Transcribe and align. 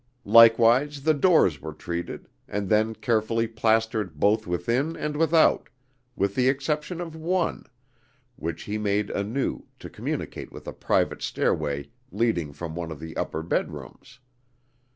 Likewise 0.25 1.03
the 1.03 1.13
doors 1.13 1.61
were 1.61 1.75
treated, 1.75 2.27
and 2.47 2.69
then 2.69 2.95
carefully 2.95 3.45
plastered 3.47 4.19
both 4.19 4.47
within 4.47 4.95
and 4.97 5.15
without, 5.15 5.69
with 6.15 6.33
the 6.33 6.49
exception 6.49 6.99
of 6.99 7.15
one, 7.15 7.65
which 8.35 8.63
he 8.63 8.79
made 8.79 9.11
anew, 9.11 9.63
to 9.77 9.91
communicate 9.91 10.51
with 10.51 10.65
a 10.67 10.73
private 10.73 11.21
stairway 11.21 11.87
leading 12.11 12.51
from 12.51 12.73
one 12.73 12.91
of 12.91 12.99
the 12.99 13.15
upper 13.15 13.43
bedrooms. 13.43 14.17